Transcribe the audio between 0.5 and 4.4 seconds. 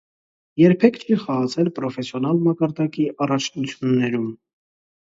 Երբեք չի խաղացել պրոֆեսիոնալ մակարդակի առաջնություններում։